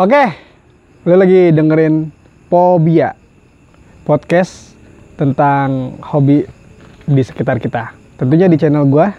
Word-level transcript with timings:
Oke, 0.00 0.32
lu 1.04 1.12
lagi 1.12 1.52
dengerin 1.52 2.08
Pobia 2.48 3.12
podcast 4.08 4.72
tentang 5.20 6.00
hobi 6.00 6.40
di 7.04 7.20
sekitar 7.20 7.60
kita. 7.60 7.92
Tentunya 8.16 8.48
di 8.48 8.56
channel 8.56 8.88
gua 8.88 9.12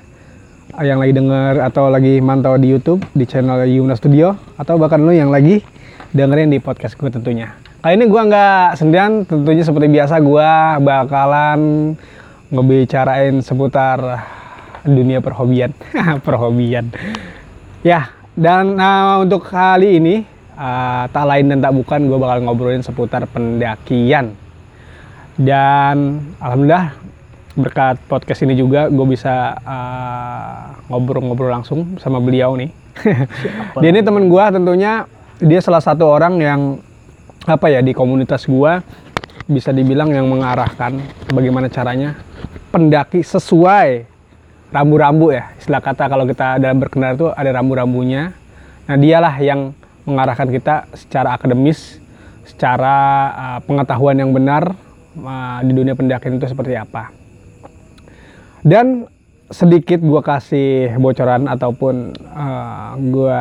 yang 0.82 0.98
lagi 0.98 1.14
denger 1.14 1.62
atau 1.70 1.86
lagi 1.86 2.18
mantau 2.18 2.58
di 2.58 2.74
YouTube 2.74 3.06
di 3.14 3.30
channel 3.30 3.62
Yumna 3.70 3.94
Studio 3.94 4.34
atau 4.58 4.82
bahkan 4.82 5.06
lu 5.06 5.14
yang 5.14 5.30
lagi 5.30 5.62
dengerin 6.18 6.50
di 6.50 6.58
podcast 6.58 6.98
gue 6.98 7.14
tentunya. 7.14 7.54
Kali 7.86 8.02
ini 8.02 8.10
gua 8.10 8.26
nggak 8.26 8.82
sendirian, 8.82 9.22
tentunya 9.30 9.62
seperti 9.62 9.86
biasa 9.86 10.18
gua 10.18 10.82
bakalan 10.82 11.94
ngebicarain 12.50 13.38
seputar 13.46 14.26
dunia 14.82 15.22
perhobian. 15.22 15.78
perhobian. 16.26 16.90
Ya, 17.86 18.10
dan 18.34 18.82
nah, 18.82 19.22
untuk 19.22 19.46
kali 19.46 20.02
ini 20.02 20.31
uh, 20.62 21.10
tak 21.10 21.26
lain 21.26 21.50
dan 21.50 21.60
tak 21.66 21.74
bukan 21.74 22.06
gue 22.06 22.18
bakal 22.22 22.38
ngobrolin 22.46 22.86
seputar 22.86 23.26
pendakian. 23.26 24.38
Dan 25.42 26.22
alhamdulillah 26.38 26.94
berkat 27.58 27.98
podcast 28.06 28.46
ini 28.46 28.54
juga 28.54 28.88
gue 28.88 29.08
bisa 29.10 29.58
uh, 29.66 30.78
ngobrol-ngobrol 30.88 31.50
langsung 31.50 31.98
sama 31.98 32.22
beliau 32.22 32.54
nih. 32.54 32.70
dia 33.82 33.90
ini 33.90 34.06
temen 34.06 34.30
gue 34.30 34.46
tentunya 34.54 35.10
dia 35.42 35.60
salah 35.64 35.82
satu 35.82 36.06
orang 36.06 36.38
yang 36.38 36.62
apa 37.50 37.74
ya 37.74 37.82
di 37.82 37.98
komunitas 37.98 38.46
gue 38.46 38.74
bisa 39.50 39.74
dibilang 39.74 40.14
yang 40.14 40.30
mengarahkan 40.30 41.02
bagaimana 41.34 41.66
caranya 41.72 42.14
pendaki 42.70 43.26
sesuai 43.26 44.06
rambu-rambu 44.70 45.34
ya 45.34 45.50
istilah 45.58 45.82
kata 45.82 46.08
kalau 46.08 46.24
kita 46.30 46.62
dalam 46.62 46.78
berkendara 46.78 47.18
itu 47.18 47.28
ada 47.34 47.50
rambu-rambunya 47.58 48.32
nah 48.86 48.96
dialah 48.96 49.36
yang 49.42 49.74
mengarahkan 50.06 50.50
kita 50.50 50.90
secara 50.98 51.38
akademis 51.38 52.02
secara 52.46 52.98
uh, 53.32 53.60
pengetahuan 53.64 54.18
yang 54.18 54.34
benar 54.34 54.74
uh, 55.18 55.60
di 55.62 55.72
dunia 55.72 55.94
pendakian 55.94 56.38
itu 56.38 56.50
seperti 56.50 56.74
apa. 56.78 57.14
Dan 58.62 59.10
sedikit 59.52 60.00
gue 60.00 60.22
kasih 60.24 60.96
bocoran 60.96 61.50
ataupun 61.50 62.16
uh, 62.32 62.96
gue 62.96 63.40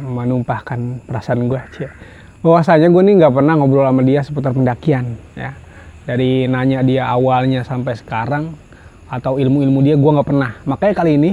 menumpahkan 0.00 1.04
perasaan 1.04 1.44
gue 1.44 1.60
cia 1.76 1.92
bahwasanya 2.40 2.88
gue 2.88 3.02
nih 3.04 3.14
nggak 3.22 3.34
pernah 3.36 3.54
ngobrol 3.54 3.86
sama 3.86 4.02
dia 4.02 4.24
seputar 4.24 4.50
pendakian 4.56 5.14
ya. 5.36 5.54
Dari 6.02 6.50
nanya 6.50 6.82
dia 6.82 7.06
awalnya 7.06 7.62
sampai 7.62 7.94
sekarang 7.94 8.58
atau 9.06 9.38
ilmu-ilmu 9.38 9.78
dia 9.86 9.94
gue 9.94 10.10
nggak 10.10 10.26
pernah. 10.26 10.50
Makanya 10.66 10.94
kali 10.98 11.12
ini 11.14 11.30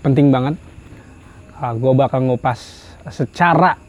penting 0.00 0.32
banget 0.32 0.56
uh, 1.60 1.76
gue 1.76 1.92
bakal 1.92 2.24
ngupas 2.24 2.79
secara 3.08 3.80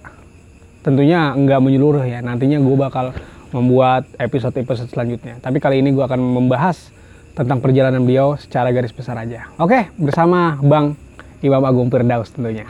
tentunya 0.79 1.35
nggak 1.35 1.59
menyeluruh 1.59 2.07
ya. 2.07 2.23
Nantinya 2.23 2.57
gue 2.63 2.77
bakal 2.79 3.11
membuat 3.51 4.07
episode-episode 4.15 4.87
selanjutnya. 4.87 5.43
Tapi 5.43 5.59
kali 5.59 5.83
ini 5.83 5.91
gue 5.91 6.03
akan 6.03 6.19
membahas 6.19 6.89
tentang 7.35 7.59
perjalanan 7.63 8.03
beliau 8.03 8.35
secara 8.39 8.71
garis 8.71 8.91
besar 8.95 9.19
aja. 9.19 9.51
Oke 9.59 9.91
bersama 9.95 10.59
Bang 10.59 10.95
Imam 11.43 11.63
Agung 11.63 11.87
Firdaus 11.91 12.31
tentunya. 12.31 12.67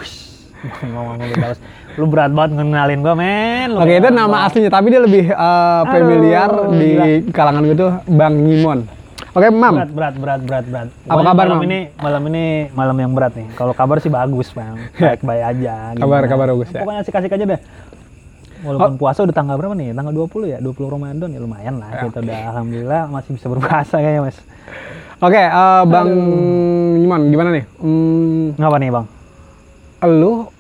Agung 0.86 1.18
Firdaus. 1.18 1.60
Lu 2.00 2.08
berat 2.08 2.32
banget 2.32 2.62
ngenalin 2.62 3.00
gue 3.02 3.16
men. 3.18 3.70
Oke 3.78 3.94
itu 3.98 4.10
nama 4.14 4.48
aslinya 4.48 4.72
tapi 4.72 4.94
dia 4.94 5.02
lebih 5.02 5.34
uh, 5.34 5.84
familiar 5.90 6.50
Aduh, 6.50 6.78
di 6.78 6.90
gila. 6.94 7.06
kalangan 7.34 7.62
gue 7.66 7.78
tuh 7.78 7.92
Bang 8.10 8.36
Nyimon 8.38 9.01
Oke, 9.32 9.48
Mam. 9.48 9.72
Berat, 9.72 9.92
berat, 9.96 10.16
berat, 10.20 10.42
berat, 10.44 10.66
berat. 10.68 10.88
Apa 11.08 11.22
kabar, 11.24 11.46
malam 11.48 11.64
Mam? 11.64 11.68
ini 11.72 11.80
malam 11.96 12.24
ini 12.28 12.46
malam 12.76 12.98
yang 13.00 13.12
berat 13.16 13.32
nih. 13.40 13.48
Kalau 13.56 13.72
kabar 13.72 14.04
sih 14.04 14.12
bagus, 14.12 14.52
Bang. 14.52 14.76
Baik-baik 15.00 15.44
aja. 15.56 15.96
Kabar, 15.96 16.28
kabar 16.28 16.48
bagus 16.52 16.68
ya. 16.76 16.84
Pokoknya 16.84 17.00
asik-asik 17.08 17.32
aja 17.32 17.46
deh. 17.56 17.62
Walaupun 18.68 18.94
oh. 18.94 19.00
puasa 19.00 19.24
udah 19.24 19.32
tanggal 19.32 19.56
berapa 19.56 19.72
nih? 19.72 19.96
Tanggal 19.96 20.12
20 20.12 20.52
ya? 20.52 20.58
20 20.60 20.76
Ramadan 21.00 21.30
ya 21.32 21.40
lumayan 21.40 21.80
lah. 21.80 21.90
Ya. 21.96 22.12
Kita 22.12 22.20
udah 22.20 22.40
alhamdulillah 22.52 23.02
masih 23.08 23.32
bisa 23.40 23.48
berpuasa 23.48 23.96
kayaknya, 24.04 24.22
Mas. 24.28 24.38
Oke, 25.22 25.38
okay, 25.38 25.46
uh, 25.48 25.56
eh, 25.56 25.84
Bang 25.88 26.10
Nyuman, 27.00 27.22
gimana 27.32 27.50
nih? 27.56 27.64
Hmm, 27.80 28.60
Ngapa 28.60 28.78
nih, 28.84 28.90
Bang? 28.92 29.06
Lu 30.12 30.52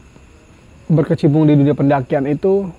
berkecimpung 0.87 1.43
di 1.43 1.59
dunia 1.59 1.75
pendakian 1.75 2.23
itu 2.23 2.71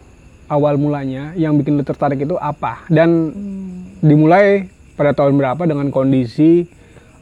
awal 0.49 0.81
mulanya 0.81 1.37
yang 1.37 1.53
bikin 1.61 1.77
lu 1.77 1.85
tertarik 1.85 2.17
itu 2.17 2.41
apa? 2.41 2.89
Dan 2.89 3.29
hmm. 3.29 4.01
dimulai 4.01 4.72
pada 4.95 5.17
tahun 5.17 5.41
berapa 5.41 5.63
dengan 5.65 5.89
kondisi 5.89 6.69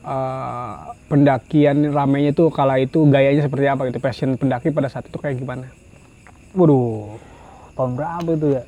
uh, 0.04 0.94
pendakian 1.10 1.91
ramainya 1.91 2.31
itu 2.32 2.48
kala 2.54 2.78
itu 2.78 3.03
gayanya 3.10 3.47
seperti 3.47 3.66
apa 3.66 3.91
gitu 3.91 3.98
passion 3.98 4.38
pendaki 4.38 4.70
pada 4.70 4.86
saat 4.91 5.06
itu 5.10 5.19
kayak 5.19 5.38
gimana? 5.38 5.66
Waduh, 6.54 7.19
tahun 7.78 7.92
berapa 7.94 8.31
itu 8.34 8.48
ya? 8.58 8.62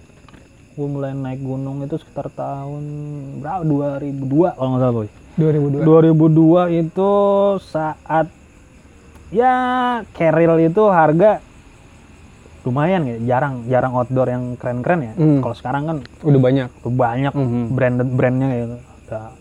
Gue 0.72 0.88
mulai 0.88 1.12
naik 1.12 1.44
gunung 1.44 1.84
itu 1.84 2.00
sekitar 2.00 2.32
tahun 2.32 2.82
berapa? 3.44 3.62
2002 3.66 4.56
kalau 4.56 4.68
nggak 4.74 4.82
salah 4.82 4.94
boy. 4.94 5.08
2002. 5.36 6.68
2002 6.68 6.82
itu 6.84 7.12
saat 7.64 8.26
ya 9.32 9.54
keril 10.12 10.60
itu 10.60 10.82
harga 10.92 11.40
lumayan 12.62 13.02
ya 13.08 13.16
jarang 13.26 13.66
jarang 13.66 13.92
outdoor 13.96 14.28
yang 14.30 14.54
keren-keren 14.54 15.00
ya. 15.10 15.12
Mm. 15.18 15.40
Kalau 15.42 15.56
sekarang 15.58 15.82
kan 15.88 15.96
udah 16.22 16.40
banyak, 16.40 16.68
udah 16.86 16.94
banyak 16.94 17.32
mm 17.34 17.46
-hmm. 17.46 17.64
branded 17.74 18.08
brandnya 18.14 18.48
gitu 18.54 18.76
ada 19.12 19.36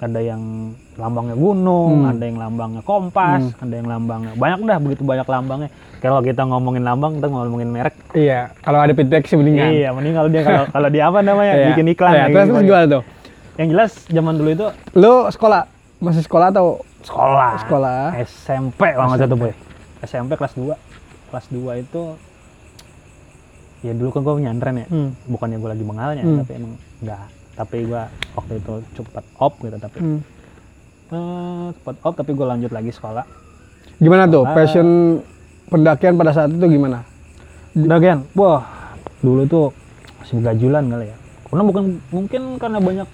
ada 0.00 0.20
yang 0.20 0.72
lambangnya 0.96 1.36
gunung, 1.36 2.08
hmm. 2.08 2.12
ada 2.16 2.24
yang 2.24 2.38
lambangnya 2.40 2.82
kompas, 2.84 3.52
hmm. 3.52 3.64
ada 3.68 3.74
yang 3.76 3.88
lambangnya 3.88 4.32
banyak 4.32 4.58
dah 4.64 4.78
begitu 4.80 5.02
banyak 5.04 5.28
lambangnya. 5.28 5.70
Kalau 6.00 6.24
kita 6.24 6.48
ngomongin 6.48 6.84
lambang, 6.88 7.20
kita 7.20 7.28
ngomongin 7.28 7.68
merek. 7.68 7.92
Iya, 8.16 8.48
kalau 8.64 8.80
ada 8.80 8.96
feedback 8.96 9.28
sih 9.28 9.36
mendingan. 9.36 9.68
Iya, 9.68 9.88
mending 9.92 10.16
kalau 10.16 10.28
dia 10.32 10.42
kalau 10.44 10.64
kalau 10.72 10.88
dia 10.88 11.02
apa 11.04 11.18
namanya 11.20 11.52
iya. 11.52 11.66
bikin 11.72 11.86
iklan. 11.92 12.12
Iya, 12.16 12.24
terus 12.32 12.46
terus 12.48 12.64
gimana 12.64 12.86
tuh? 12.88 13.02
Yang 13.60 13.68
jelas 13.76 13.92
zaman 14.08 14.34
dulu 14.40 14.50
itu. 14.56 14.66
Lu 14.96 15.12
sekolah 15.28 15.62
masih 16.00 16.22
sekolah 16.24 16.48
atau 16.48 16.80
sekolah? 17.04 17.52
Sekolah. 17.68 18.04
SMP 18.24 18.80
kalau 18.96 19.08
nggak 19.12 19.20
satu 19.28 19.36
boy. 19.36 19.52
SMP 20.00 20.32
kelas 20.40 20.56
2 20.56 20.72
kelas 21.28 21.46
2 21.52 21.84
itu 21.84 22.02
ya 23.80 23.92
dulu 23.96 24.08
kan 24.12 24.20
gue 24.24 24.32
nyantren 24.44 24.76
ya 24.84 24.86
hmm. 24.92 25.10
bukannya 25.28 25.56
gue 25.56 25.70
lagi 25.72 25.84
mengalnya 25.84 26.24
hmm. 26.24 26.38
tapi 26.44 26.52
emang 26.56 26.72
enggak 27.00 27.26
tapi 27.60 27.84
gue 27.84 28.02
waktu 28.32 28.52
itu 28.56 28.72
cepat 28.96 29.24
op 29.36 29.52
gitu 29.60 29.76
tapi 29.76 29.98
hmm. 30.00 30.20
uh, 31.12 31.68
cepat 31.76 31.96
op 32.08 32.14
tapi 32.16 32.32
gue 32.32 32.46
lanjut 32.48 32.72
lagi 32.72 32.88
sekolah. 32.88 33.28
Gimana 34.00 34.24
sekolah. 34.24 34.32
tuh 34.32 34.42
passion 34.56 34.88
pendakian 35.68 36.16
pada 36.16 36.32
saat 36.32 36.48
itu 36.48 36.64
gimana? 36.64 37.04
Pendakian? 37.76 38.24
Wah 38.32 38.64
dulu 39.20 39.44
tuh 39.44 39.66
masih 40.24 40.40
gajulan 40.40 40.88
kali 40.88 41.12
ya. 41.12 41.16
Karena 41.52 41.62
bukan 41.68 41.84
mungkin 42.08 42.42
karena 42.56 42.78
banyak 42.80 43.08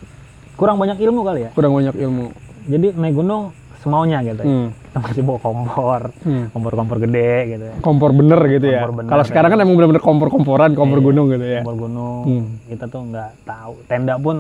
kurang 0.54 0.78
banyak 0.78 0.98
ilmu 1.02 1.20
kali 1.26 1.40
ya. 1.46 1.50
Kurang 1.50 1.74
banyak 1.74 1.98
ilmu. 1.98 2.30
Jadi 2.70 2.86
naik 2.94 3.14
gunung 3.18 3.50
semaunya 3.86 4.18
gitu 4.26 4.42
ya. 4.42 4.46
Hmm. 4.50 4.68
Kita 4.74 4.98
masih 4.98 5.22
bawa 5.22 5.38
kompor, 5.38 6.00
hmm. 6.26 6.44
kompor-kompor 6.50 6.96
gede 7.06 7.34
gitu 7.54 7.64
ya. 7.70 7.74
Kompor 7.78 8.10
bener 8.10 8.40
gitu 8.50 8.66
ya. 8.66 8.82
Kalau 8.90 9.24
sekarang 9.24 9.54
kan 9.54 9.58
emang 9.62 9.78
bener-bener 9.78 10.02
kompor-komporan, 10.02 10.74
kompor 10.74 10.98
iya, 10.98 11.06
gunung 11.06 11.26
gitu 11.30 11.46
ya. 11.46 11.60
Kompor 11.62 11.76
gunung. 11.86 12.22
Hmm. 12.26 12.44
Kita 12.66 12.84
tuh 12.90 13.00
nggak 13.06 13.30
tahu. 13.46 13.72
Tenda 13.86 14.14
pun 14.18 14.36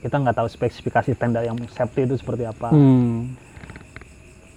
kita 0.00 0.16
nggak 0.16 0.36
tahu 0.40 0.48
spesifikasi 0.48 1.10
tenda 1.20 1.44
yang 1.44 1.60
safety 1.68 2.08
itu 2.08 2.16
seperti 2.16 2.48
apa. 2.48 2.72
Hmm. 2.72 3.36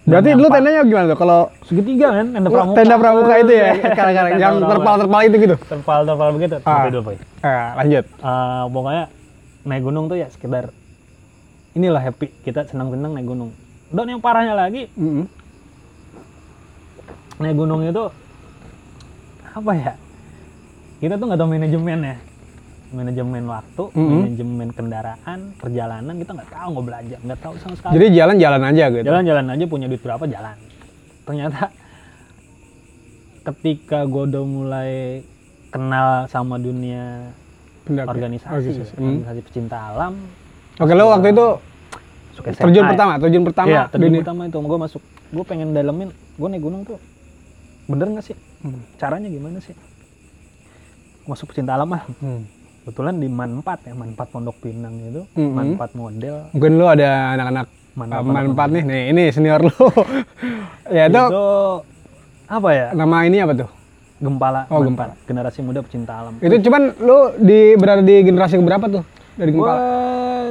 Berarti 0.08 0.34
dulu 0.34 0.47
tendanya 0.50 0.81
gimana 0.88 1.06
tuh? 1.12 1.20
Kalau 1.20 1.40
segitiga 1.68 2.08
kan 2.16 2.28
tenda 2.31 2.50
pramuka. 2.50 2.75
Tenda 2.80 2.96
pramuka 2.96 3.34
itu 3.38 3.53
ya, 3.53 3.70
kadang-kadang 4.00 4.34
yang 4.40 4.56
terpal-terpal 4.64 5.22
itu 5.28 5.36
gitu. 5.44 5.56
Terpal-terpal 5.68 6.30
begitu. 6.40 6.56
Ah. 6.64 6.88
Dulu, 6.88 7.02
ah, 7.44 7.68
lanjut. 7.84 8.06
Uh, 8.24 8.64
pokoknya 8.72 9.03
naik 9.68 9.84
gunung 9.86 10.09
tuh 10.09 10.18
ya 10.18 10.28
sekedar 10.34 10.74
inilah 11.78 12.02
happy 12.02 12.34
kita 12.41 12.66
senang-senang 12.68 13.14
naik 13.14 13.28
gunung 13.30 13.53
dan 13.91 14.06
yang 14.07 14.22
parahnya 14.24 14.56
lagi 14.56 14.88
mm 14.96 15.09
-hmm. 15.12 15.25
naik 17.44 17.56
gunung 17.59 17.84
itu 17.84 18.06
apa 19.52 19.72
ya 19.75 19.94
kita 21.03 21.19
tuh 21.19 21.25
nggak 21.28 21.40
tahu 21.40 21.50
manajemen 21.52 21.99
ya 21.99 22.17
manajemen 22.91 23.43
waktu 23.47 23.84
mm 23.91 23.96
-hmm. 23.99 24.20
manajemen 24.23 24.70
kendaraan 24.72 25.40
perjalanan 25.59 26.14
kita 26.16 26.32
nggak 26.35 26.52
tahu 26.52 26.67
nggak 26.72 26.85
belajar 26.88 27.17
nggak 27.20 27.40
tahu 27.43 27.53
sama 27.59 27.76
sekali 27.76 27.93
jadi 27.99 28.08
jalan-jalan 28.16 28.61
aja 28.67 28.84
gitu 28.91 29.05
jalan-jalan 29.08 29.46
aja 29.52 29.66
punya 29.67 29.85
duit 29.91 30.02
berapa 30.03 30.23
jalan 30.28 30.55
ternyata 31.28 31.61
ketika 33.41 34.05
gue 34.05 34.23
udah 34.29 34.44
mulai 34.46 34.91
kenal 35.73 36.29
sama 36.29 36.61
dunia 36.61 37.34
Pendaki. 37.82 38.08
organisasi 38.14 38.53
organisasi, 38.53 38.94
organisasi 38.99 39.41
pecinta 39.41 39.78
alam 39.90 40.14
oke 40.78 40.94
lo 40.94 41.03
waktu 41.09 41.34
itu 41.34 41.47
masuk 42.32 42.44
SMA. 42.48 42.64
Terjun 42.64 42.84
pertama, 42.88 43.14
terjun 43.20 43.44
pertama. 43.44 43.70
Iya, 43.70 43.82
terjun 43.92 44.14
pertama 44.24 44.42
itu 44.48 44.58
gue 44.58 44.80
masuk. 44.80 45.02
Gue 45.36 45.44
pengen 45.44 45.76
dalemin, 45.76 46.10
gue 46.16 46.48
naik 46.48 46.64
gunung 46.64 46.82
tuh 46.88 46.98
bener 47.92 48.08
nggak 48.08 48.26
sih? 48.26 48.38
Hmm. 48.64 48.82
Caranya 48.96 49.28
gimana 49.28 49.60
sih? 49.60 49.76
Masuk 51.28 51.52
pecinta 51.52 51.76
alam 51.76 51.92
ah. 51.92 52.04
Hmm. 52.24 52.48
Kebetulan 52.82 53.22
di 53.22 53.28
Man 53.30 53.62
4 53.62 53.92
ya, 53.92 53.94
Man 53.94 54.18
4 54.18 54.34
Pondok 54.34 54.58
Pinang 54.64 54.96
itu, 54.98 55.22
hmm. 55.38 55.52
Man 55.52 55.68
4 55.78 55.94
model. 56.00 56.36
Mungkin 56.56 56.72
lu 56.80 56.86
ada 56.88 57.38
anak-anak 57.38 57.68
Man, 57.94 58.08
uh, 58.10 58.24
Man 58.24 58.48
4 58.56 58.76
nih, 58.80 58.84
nih 58.88 59.04
ini 59.12 59.24
senior 59.30 59.62
lu. 59.62 59.76
ya 60.96 61.12
itu, 61.12 61.22
itu 61.22 61.46
apa 62.48 62.70
ya? 62.72 62.88
Nama 62.96 63.18
ini 63.28 63.38
apa 63.44 63.54
tuh? 63.54 63.70
Gempala. 64.22 64.70
Oh, 64.70 64.80
mantan. 64.80 64.88
Gempala. 64.94 65.14
Generasi 65.26 65.60
muda 65.66 65.80
pecinta 65.82 66.14
alam. 66.14 66.34
Itu 66.40 66.56
cuman 66.70 66.82
lu 67.02 67.18
di 67.42 67.74
berada 67.78 68.02
di 68.06 68.16
generasi 68.22 68.58
berapa 68.62 68.86
tuh 68.88 69.04
dari 69.34 69.52
Gua 69.52 69.64
Gempala? 69.64 69.84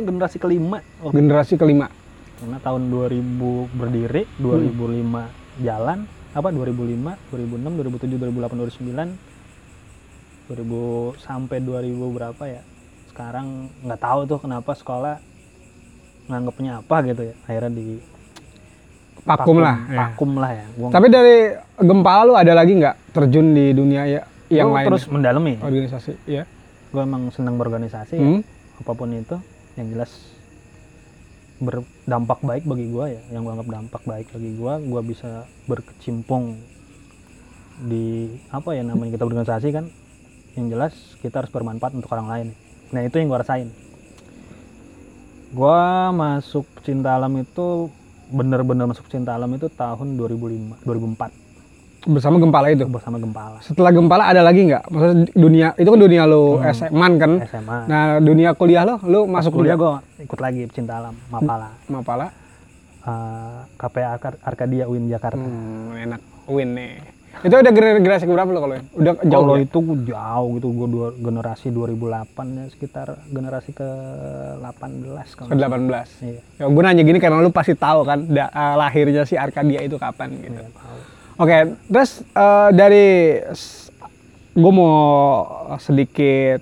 generasi 0.00 0.36
kelima. 0.36 0.78
Oh, 1.00 1.10
Generasi 1.10 1.54
kelima. 1.54 1.86
karena 2.36 2.56
tahun 2.58 2.88
2000 2.88 3.20
berdiri, 3.70 4.24
2005 4.40 5.28
jalan, 5.60 5.98
apa 6.32 6.48
2005, 6.48 7.20
2006, 7.28 7.76
2007, 7.76 8.16
2008, 8.16 8.56
2009, 8.56 9.12
2000 10.48 11.20
sampai 11.20 11.56
2000 11.60 11.84
berapa 12.10 12.42
ya? 12.42 12.62
Sekarang 13.06 13.46
nggak 13.84 14.00
tahu 14.00 14.20
tuh 14.24 14.38
kenapa 14.40 14.72
sekolah 14.72 15.20
nganggapnya 16.26 16.80
apa 16.80 16.96
gitu 17.04 17.22
ya. 17.24 17.34
Akhirnya 17.44 17.72
di 17.72 18.00
Pakum, 19.20 19.60
lah. 19.60 19.76
ya. 19.84 19.98
Pakum 20.08 20.30
lah 20.34 20.50
ya. 20.50 20.64
Gua 20.72 20.88
Tapi 20.88 21.06
dari 21.06 21.36
Gempala 21.76 22.22
lu 22.24 22.32
ada 22.32 22.56
lagi 22.56 22.72
nggak 22.72 23.12
terjun 23.12 23.52
di 23.52 23.76
dunia 23.76 24.08
ya, 24.08 24.24
yang 24.48 24.72
gua 24.72 24.80
lain? 24.80 24.86
terus 24.88 25.04
mendalami. 25.06 25.54
organisasi, 25.60 26.12
ya. 26.24 26.48
Gue 26.88 27.04
emang 27.04 27.28
senang 27.28 27.54
berorganisasi 27.54 28.16
ya. 28.16 28.40
Apa 28.80 28.92
pun 28.96 29.12
itu 29.12 29.36
yang 29.76 29.88
jelas 29.92 30.10
berdampak 31.60 32.40
baik 32.40 32.64
bagi 32.64 32.86
gua 32.88 33.12
ya. 33.12 33.20
Yang 33.30 33.40
gue 33.44 33.52
anggap 33.52 33.68
dampak 33.68 34.02
baik 34.08 34.26
bagi 34.32 34.50
gua 34.56 34.80
gua 34.80 35.02
bisa 35.04 35.44
berkecimpung 35.68 36.56
di 37.80 38.28
apa 38.52 38.76
ya 38.76 38.82
namanya 38.84 39.16
kita 39.20 39.24
berorganisasi 39.28 39.68
kan. 39.72 39.86
Yang 40.56 40.66
jelas 40.72 40.94
kita 41.20 41.44
harus 41.44 41.52
bermanfaat 41.52 41.92
untuk 41.94 42.10
orang 42.16 42.28
lain. 42.28 42.48
Nah 42.90 43.04
itu 43.04 43.20
yang 43.20 43.28
gua 43.28 43.44
rasain. 43.44 43.68
Gua 45.52 46.10
masuk 46.16 46.64
cinta 46.82 47.14
alam 47.14 47.36
itu 47.36 47.92
bener-bener 48.30 48.86
masuk 48.86 49.10
cinta 49.10 49.34
alam 49.34 49.50
itu 49.58 49.66
tahun 49.66 50.14
2005 50.14 50.86
2004 50.86 51.39
Bersama 52.02 52.36
Gempala 52.36 52.66
itu. 52.68 52.84
bersama 52.86 53.16
Gempala 53.16 53.60
Setelah 53.60 53.90
Gempala 53.90 54.24
ada 54.26 54.40
lagi 54.40 54.64
nggak? 54.64 54.88
Maksudnya 54.88 55.14
dunia 55.30 55.66
itu 55.74 55.84
kan 55.86 56.00
dunia 56.00 56.22
lu 56.24 56.42
SMA 56.66 57.06
kan? 57.14 57.32
SMA 57.44 57.78
Nah 57.84 58.02
dunia 58.18 58.50
kuliah 58.52 58.82
lo, 58.82 58.96
lu 59.02 59.24
masuk 59.24 59.52
kuliah 59.54 59.76
kuliah 59.76 60.00
gua 60.00 60.18
ikut 60.18 60.38
lagi 60.38 60.64
cinta 60.70 60.96
alam 60.96 61.12
Mapala 61.28 61.76
Mapala? 61.86 62.32
Eh, 63.00 63.58
KPA 63.76 64.08
Ar- 64.14 64.40
Arkadia 64.44 64.84
UIN 64.84 65.08
Jakarta 65.08 65.36
Hmm, 65.36 65.96
enak. 65.98 66.20
Win 66.46 66.72
nih. 66.74 67.00
Itu 67.40 67.54
udah 67.54 67.72
generasi 67.72 68.26
berapa 68.26 68.44
lo 68.46 68.60
kalau? 68.60 68.76
Udah 68.92 69.12
jauh 69.22 69.44
Kalau 69.46 69.54
ya? 69.54 69.62
itu 69.62 69.78
jauh 70.04 70.48
gitu, 70.52 70.66
gue 70.68 70.88
dua, 70.90 71.08
generasi 71.14 71.66
2008 71.70 72.26
ya 72.50 72.64
sekitar 72.68 73.08
generasi 73.26 73.70
ke 73.70 73.88
18 74.58 75.24
kalau 75.30 75.48
Ke 75.48 75.56
18. 75.56 76.10
Iya, 76.20 76.40
Ya, 76.58 76.64
gue 76.66 76.82
nanya 76.82 77.00
gini 77.00 77.16
karena 77.16 77.38
lu 77.38 77.48
pasti 77.48 77.72
tahu 77.72 78.02
kan 78.02 78.26
da- 78.26 78.50
eh, 78.50 78.74
lahirnya 78.74 79.22
si 79.22 79.34
Arkadia 79.34 79.80
itu 79.80 79.96
kapan 79.96 80.28
gitu. 80.38 80.58
iya, 80.58 80.68
tahu. 80.70 80.98
Oke, 81.40 81.56
terus 81.88 82.20
eh, 82.20 82.68
dari 82.76 83.06
gue 84.52 84.72
mau 84.76 84.92
sedikit 85.80 86.60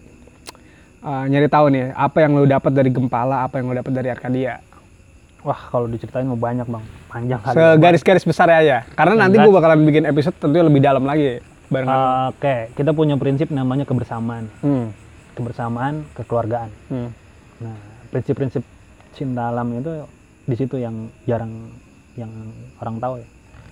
eh, 1.03 1.25
nyari 1.27 1.51
tahu 1.51 1.67
nih 1.75 1.91
apa 1.99 2.23
yang 2.23 2.39
lu 2.39 2.47
dapat 2.47 2.71
dari 2.71 2.95
Gempala, 2.95 3.43
apa 3.43 3.59
yang 3.59 3.67
lu 3.67 3.75
dapat 3.75 3.91
dari 3.91 4.07
Arkadia. 4.07 4.63
Wah 5.43 5.59
kalau 5.67 5.91
diceritain 5.91 6.31
mau 6.31 6.39
banyak 6.39 6.63
bang, 6.63 6.85
panjang 7.11 7.41
kali. 7.43 7.55
Segaris-garis 7.59 8.23
besar 8.23 8.55
aja. 8.55 8.87
Karena 8.95 9.27
nanti 9.27 9.43
gue 9.43 9.51
bakalan 9.51 9.83
bikin 9.83 10.07
episode 10.07 10.39
tentunya 10.39 10.63
lebih 10.63 10.79
dalam 10.79 11.03
lagi. 11.03 11.43
Eh, 11.43 11.85
Oke, 12.31 12.71
kita 12.73 12.95
punya 12.95 13.19
prinsip 13.19 13.51
namanya 13.51 13.83
kebersamaan, 13.83 14.47
Hmm. 14.63 14.95
kebersamaan, 15.35 16.07
kekeluargaan. 16.15 16.71
Hmm. 16.87 17.11
Nah, 17.61 17.77
prinsip-prinsip 18.15 18.63
cinta 19.13 19.51
alam 19.51 19.75
itu 19.75 20.07
di 20.47 20.55
situ 20.55 20.79
yang 20.79 21.11
jarang 21.27 21.51
yang 22.15 22.31
orang 22.79 23.03
tahu 23.03 23.15
ya. 23.19 23.29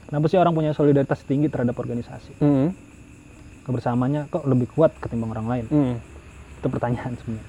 Kenapa 0.07 0.27
sih 0.27 0.39
orang 0.39 0.55
punya 0.55 0.71
solidaritas 0.71 1.21
tinggi 1.23 1.47
terhadap 1.47 1.75
organisasi? 1.75 2.39
Hmm. 2.39 2.71
Kebersamaannya 3.63 4.31
kok 4.31 4.47
lebih 4.47 4.71
kuat 4.71 4.95
ketimbang 4.97 5.33
orang 5.33 5.49
lain? 5.49 5.67
Hmm. 5.69 5.97
itu 6.57 6.73
pertanyaan 6.73 7.13
sebenarnya 7.15 7.47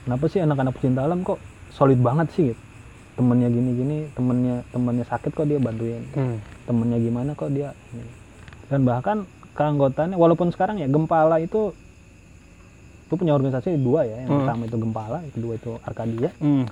kenapa 0.00 0.24
sih 0.26 0.38
anak-anak 0.38 0.72
pecinta 0.72 1.02
alam 1.02 1.20
kok 1.20 1.42
solid 1.68 1.98
banget 1.98 2.30
sih 2.30 2.44
gitu 2.46 2.62
temennya 3.12 3.50
gini-gini 3.50 4.06
temennya 4.08 4.62
temennya 4.70 5.04
sakit 5.04 5.34
kok 5.34 5.44
dia 5.44 5.58
bantuin 5.58 6.00
Hmm. 6.10 6.38
temennya 6.62 6.98
gimana 7.00 7.34
kok 7.34 7.50
dia 7.50 7.74
ini. 7.90 8.06
dan 8.64 8.80
bahkan 8.82 9.16
keanggotaannya 9.52 10.14
walaupun 10.14 10.48
sekarang 10.48 10.78
ya 10.78 10.86
Gempala 10.86 11.36
itu 11.38 11.74
itu 13.02 13.14
punya 13.18 13.34
organisasi 13.34 13.74
dua 13.76 14.06
ya 14.06 14.16
yang 14.16 14.30
Hmm. 14.30 14.38
pertama 14.40 14.62
itu 14.64 14.76
Gempala 14.78 15.18
yang 15.20 15.34
kedua 15.34 15.52
itu 15.58 15.70
Arkadia 15.82 16.30
Hmm. 16.38 16.64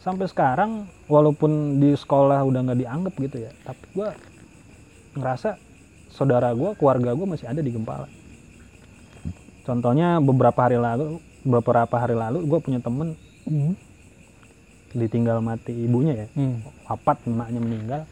sampai 0.00 0.26
sekarang 0.26 0.70
walaupun 1.06 1.52
di 1.76 1.92
sekolah 1.92 2.40
udah 2.40 2.60
nggak 2.64 2.80
dianggap 2.80 3.14
gitu 3.20 3.36
ya 3.38 3.52
tapi 3.62 3.84
gua 3.92 4.16
ngerasa 5.16 5.56
saudara 6.12 6.52
gua 6.52 6.76
keluarga 6.76 7.16
gua 7.16 7.26
masih 7.34 7.48
ada 7.48 7.64
di 7.64 7.72
Gempala. 7.72 8.06
Contohnya 9.66 10.22
beberapa 10.22 10.62
hari 10.62 10.78
lalu 10.78 11.18
beberapa 11.42 11.96
hari 11.98 12.14
lalu 12.14 12.44
gua 12.46 12.60
punya 12.62 12.78
temen 12.78 13.16
Hmm. 13.46 13.78
ditinggal 14.90 15.38
mati 15.38 15.70
ibunya 15.70 16.26
ya. 16.26 16.26
Hmm. 16.34 16.66
wafat 16.90 17.22
emaknya 17.30 17.62
meninggal. 17.62 18.02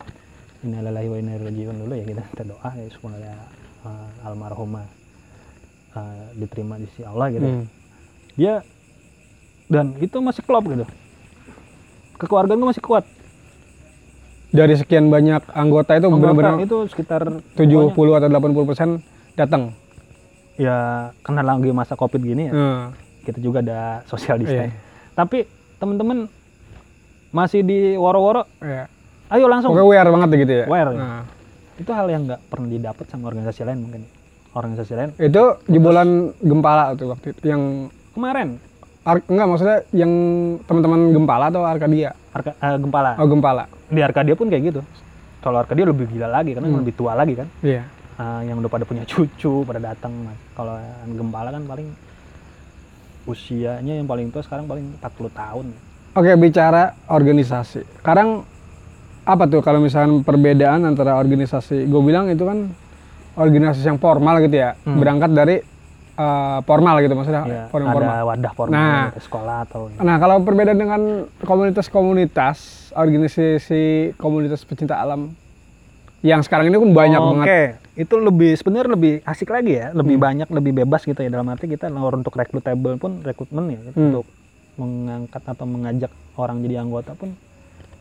Innalillahi 0.63 1.09
wa 1.11 1.17
inna 1.19 1.33
ilaihi 1.37 1.67
dulu 1.75 1.93
ya 1.93 2.05
kita 2.07 2.23
kita 2.33 2.45
doa 2.49 2.71
ya 2.71 2.87
supaya 2.95 3.35
uh, 3.83 4.27
almarhumah 4.31 4.87
uh, 5.99 6.25
diterima 6.39 6.79
di 6.79 6.87
sisi 6.95 7.03
Allah 7.03 7.35
gitu. 7.35 7.45
Hmm. 7.45 7.67
dia 8.39 8.63
dan 9.67 9.99
itu 9.99 10.15
masih 10.23 10.47
klop 10.47 10.71
gitu. 10.71 10.87
Kekeluargaan 12.23 12.63
gue 12.63 12.71
masih 12.71 12.85
kuat 12.85 13.05
Dari 14.55 14.75
sekian 14.75 15.11
banyak 15.11 15.51
anggota 15.51 15.93
itu 15.93 16.07
benar-benar 16.07 16.63
itu 16.63 16.87
sekitar 16.87 17.27
70 17.59 17.91
pokoknya, 17.91 18.23
atau 18.23 18.29
80 18.31 18.65
persen 18.65 18.89
datang. 19.35 19.75
ya 20.55 21.11
karena 21.21 21.43
lagi 21.43 21.75
masa 21.75 21.99
covid 21.99 22.23
gini 22.23 22.47
ya 22.47 22.55
Hmm. 22.55 22.85
kita 23.21 23.43
juga 23.43 23.59
ada 23.59 23.81
social 24.07 24.39
Iya. 24.39 24.71
distance 24.71 24.75
tapi 25.13 25.51
temen-temen 25.75 26.31
masih 27.29 27.61
di 27.61 27.99
woro-woro 27.99 28.47
Iya. 28.61 28.87
ayo 29.29 29.51
langsung 29.51 29.75
Pokoknya 29.75 29.83
aware 29.85 30.11
banget 30.15 30.29
gitu 30.39 30.53
ya. 30.55 30.65
Aware. 30.65 30.91
Nah, 30.95 31.27
itu 31.75 31.91
hal 31.91 32.07
yang 32.07 32.23
nggak 32.25 32.41
pernah 32.47 32.69
didapat 32.71 33.05
sama 33.05 33.27
organisasi 33.27 33.61
lain 33.65 33.79
mungkin 33.83 34.03
organisasi 34.55 34.93
lain 34.95 35.11
itu 35.19 35.43
jebolan 35.67 36.09
Gempala 36.39 36.95
tuh 36.95 37.11
waktu 37.11 37.35
itu 37.35 37.43
yang 37.45 37.63
kemarin 38.15 38.63
Ar- 39.05 39.21
enggak 39.23 39.47
maksudnya 39.47 39.79
yang 39.93 40.13
teman-teman 40.65 41.13
Gempala 41.13 41.53
atau 41.53 41.61
Arkadia? 41.63 42.17
Arka, 42.33 42.51
eh, 42.53 42.77
Gempala 42.79 43.15
Oh 43.17 43.27
Gempala. 43.27 43.69
di 43.87 44.01
Arkadia 44.01 44.33
pun 44.33 44.49
kayak 44.49 44.65
gitu 44.67 44.81
kalau 45.39 45.61
Arkadia 45.61 45.85
lebih 45.85 46.09
gila 46.09 46.27
lagi 46.27 46.53
karena 46.53 46.67
Hmm. 46.67 46.81
lebih 46.81 46.95
tua 46.95 47.13
lagi 47.13 47.35
kan 47.35 47.49
Iya. 47.61 47.85
Ah, 48.15 48.41
yang 48.41 48.57
udah 48.57 48.71
pada 48.71 48.83
punya 48.83 49.05
cucu 49.05 49.63
pada 49.63 49.79
datang 49.79 50.15
kalau 50.53 50.79
yang 50.79 51.13
Gempala 51.17 51.51
kan 51.51 51.63
paling 51.63 51.89
usianya 53.25 53.95
yang 53.95 54.05
paling 54.05 54.29
tua 54.29 54.41
sekarang 54.41 54.65
paling 54.65 54.97
40 54.97 55.31
tahun 55.31 55.67
Oke 56.15 56.31
bicara 56.37 56.95
organisasi. 57.05 57.83
Sekarang 57.99 58.47
apa 59.25 59.45
tuh 59.45 59.59
kalau 59.61 59.83
misalnya 59.83 60.23
perbedaan 60.23 60.87
antara 60.87 61.19
organisasi? 61.19 61.85
Gue 61.85 61.99
bilang 62.01 62.31
itu 62.31 62.41
kan 62.41 62.71
organisasi 63.35 63.83
yang 63.85 63.99
formal 63.99 64.39
gitu 64.39 64.55
ya, 64.55 64.79
Hmm. 64.79 64.95
berangkat 64.97 65.35
dari 65.35 65.57
eh, 66.15 66.59
formal 66.63 66.95
gitu 67.01 67.15
maksudnya 67.15 67.43
ya, 67.45 67.63
formal 67.69 67.91
ada 67.91 67.99
formal. 67.99 68.23
wadah 68.27 68.53
formal 68.53 68.75
Nah. 68.75 69.05
gitu, 69.09 69.21
sekolah 69.25 69.57
atau 69.65 69.81
Nah 69.97 70.17
kalau 70.17 70.37
perbedaan 70.41 70.79
dengan 70.79 71.01
komunitas-komunitas, 71.43 72.57
organisasi 72.95 73.85
komunitas 74.15 74.63
pecinta 74.63 74.97
alam 74.97 75.35
yang 76.21 76.41
sekarang 76.41 76.67
ini 76.67 76.79
pun 76.79 76.91
banyak 76.91 77.21
Oke, 77.21 77.29
banget. 77.45 77.49
itu 77.97 78.15
lebih 78.17 78.57
sebenarnya 78.57 78.91
lebih 78.91 79.15
asik 79.23 79.51
lagi 79.51 79.77
ya, 79.77 79.93
lebih 79.93 80.17
Hmm. 80.17 80.25
banyak, 80.25 80.49
lebih 80.49 80.73
bebas 80.75 81.05
gitu 81.05 81.19
ya 81.19 81.29
dalam 81.29 81.47
arti 81.47 81.67
kita 81.67 81.91
untuk 81.91 82.33
recruitable 82.33 82.97
pun 82.97 83.21
rekrutmen 83.21 83.65
ya 83.69 83.81
Hmm. 83.93 84.15
untuk 84.15 84.25
mengangkat 84.75 85.43
atau 85.45 85.67
mengajak 85.69 86.11
orang 86.35 86.59
jadi 86.59 86.81
anggota 86.81 87.15
pun 87.15 87.31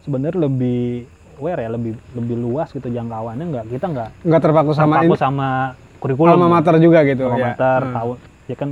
sebenarnya 0.01 0.41
lebih 0.41 1.05
aware 1.35 1.61
ya, 1.61 1.69
lebih 1.69 1.93
lebih 2.13 2.35
luas 2.37 2.69
gitu 2.69 2.87
jangkauannya 2.87 3.45
nggak 3.45 3.65
kita 3.69 3.85
nggak 3.89 4.09
Nggak 4.23 4.41
terpaku 4.41 4.71
sama 4.71 4.95
terpaku 4.97 5.15
sama 5.17 5.49
kurikulum. 6.03 6.35
alma 6.35 6.51
mater 6.51 6.75
juga 6.77 6.99
gitu 7.01 7.23
alma 7.25 7.39
ya. 7.39 7.45
mater, 7.49 7.79
Hmm. 7.81 7.95
tahu 7.95 8.11
ya 8.45 8.55
kan 8.55 8.69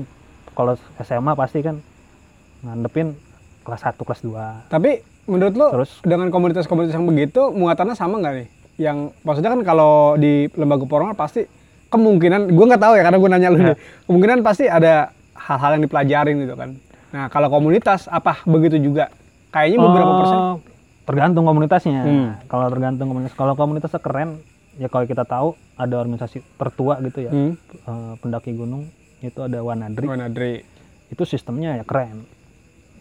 kalau 0.51 0.73
SMA 1.00 1.31
pasti 1.33 1.59
kan 1.59 1.79
ngadepin 2.61 3.15
kelas 3.61 3.81
1, 3.81 4.03
kelas 4.03 4.21
2. 4.21 4.67
Tapi 4.67 4.91
menurut 5.23 5.55
lo 5.55 5.67
Terus 5.71 5.91
dengan 6.03 6.27
komunitas-komunitas 6.27 6.91
yang 6.91 7.07
begitu 7.07 7.50
muatannya 7.50 7.95
sama 7.95 8.19
nggak 8.19 8.33
nih? 8.35 8.47
Yang 8.77 8.97
maksudnya 9.21 9.50
kan 9.50 9.61
kalau 9.63 9.93
di 10.15 10.50
lembaga 10.51 10.83
formal 10.83 11.13
pasti 11.13 11.45
kemungkinan 11.88 12.50
gue 12.50 12.65
nggak 12.67 12.81
tahu 12.81 12.93
ya 12.95 13.03
karena 13.03 13.17
gue 13.17 13.29
nanya 13.29 13.47
lu 13.47 13.57
Ya. 13.57 13.65
nih 13.65 13.77
kemungkinan 14.05 14.38
pasti 14.41 14.65
ada 14.65 15.11
hal-hal 15.33 15.71
yang 15.75 15.83
dipelajarin 15.83 16.35
gitu 16.39 16.55
kan. 16.55 16.69
Nah 17.11 17.27
kalau 17.27 17.47
komunitas 17.47 18.07
apa 18.07 18.43
begitu 18.43 18.75
juga? 18.77 19.07
Kayaknya 19.51 19.77
beberapa 19.79 20.11
persen. 20.17 20.38
Oh, 20.38 20.57
tergantung 21.03 21.43
komunitasnya. 21.43 22.01
Hmm. 22.01 22.29
Kalau 22.47 22.71
tergantung 22.71 23.07
komunitas, 23.07 23.35
kalau 23.35 23.53
komunitasnya 23.53 24.00
keren, 24.00 24.39
ya 24.75 24.87
kalau 24.87 25.03
kita 25.03 25.23
tahu 25.23 25.47
ada 25.75 25.95
organisasi 25.97 26.39
tertua 26.55 27.01
gitu 27.01 27.19
ya, 27.21 27.31
Hmm. 27.31 27.53
eh, 27.57 28.13
pendaki 28.17 28.51
gunung 28.51 28.87
itu 29.19 29.39
ada 29.39 29.59
Wanadri, 29.59 30.05
Wanadri. 30.05 30.53
itu 31.07 31.23
sistemnya 31.23 31.75
ya 31.75 31.83
keren. 31.83 32.23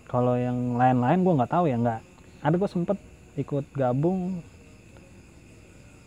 Kalau 0.05 0.35
yang 0.35 0.75
lain-lain 0.75 1.21
gue 1.21 1.35
nggak 1.35 1.53
tahu 1.53 1.65
ya 1.67 1.77
nggak. 1.77 2.01
Ada 2.41 2.55
gue 2.57 2.69
sempet 2.69 2.99
ikut 3.37 3.67
gabung 3.71 4.43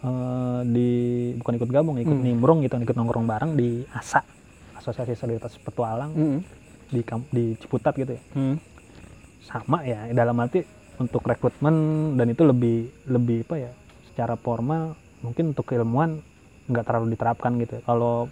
eh, 0.02 0.60
di 0.68 0.90
bukan 1.34 1.54
ikut 1.56 1.70
gabung 1.70 1.96
ikut 1.98 2.12
Hmm. 2.14 2.26
nimbrung 2.26 2.60
gitu 2.60 2.76
ikut 2.76 2.92
nongkrong 2.92 3.24
bareng 3.24 3.52
di 3.54 3.88
ASA 3.90 4.20
Asosiasi 4.76 5.16
Solidaritas 5.16 5.56
Petualang 5.58 6.12
Mm. 6.12 6.40
di 6.90 7.00
di 7.32 7.44
Ciputat 7.56 7.96
gitu 7.96 8.12
ya 8.12 8.22
Mm. 8.36 8.60
sama 9.42 9.80
ya 9.82 10.12
dalam 10.12 10.36
arti 10.38 10.68
untuk 10.98 11.24
rekrutmen 11.24 11.76
dan 12.14 12.28
itu 12.28 12.44
lebih 12.44 12.78
lebih 13.08 13.48
apa 13.48 13.56
ya 13.62 13.72
secara 14.06 14.36
formal 14.36 15.00
mungkin 15.24 15.56
untuk 15.56 15.72
keilmuan 15.72 16.20
nggak 16.68 16.86
terlalu 16.86 17.16
diterapkan 17.16 17.56
gitu 17.60 17.80
kalau 17.88 18.28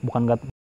bukan 0.00 0.20
nggak 0.26 0.55